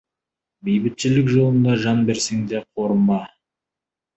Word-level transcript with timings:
Бейбітшілік 0.69 1.29
жолында 1.35 1.75
жан 1.83 2.01
берсең 2.09 2.43
де, 2.55 2.65
қорынба. 2.81 3.21